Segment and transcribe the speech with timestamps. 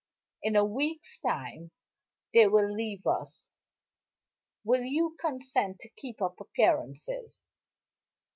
[0.41, 1.69] In a week's time
[2.33, 3.49] they will leave us.
[4.63, 7.39] Will you consent to keep up appearances?